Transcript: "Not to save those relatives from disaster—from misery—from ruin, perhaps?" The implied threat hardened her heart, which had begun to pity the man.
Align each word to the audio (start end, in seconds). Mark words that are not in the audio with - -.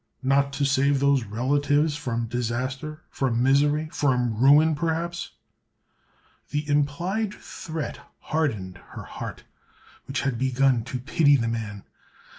"Not 0.23 0.51
to 0.53 0.65
save 0.65 0.99
those 0.99 1.25
relatives 1.25 1.95
from 1.95 2.25
disaster—from 2.25 3.43
misery—from 3.43 4.33
ruin, 4.33 4.73
perhaps?" 4.73 5.29
The 6.49 6.67
implied 6.67 7.35
threat 7.35 7.99
hardened 8.33 8.79
her 8.93 9.03
heart, 9.03 9.43
which 10.05 10.21
had 10.21 10.39
begun 10.39 10.83
to 10.85 10.97
pity 10.97 11.35
the 11.35 11.47
man. 11.47 11.83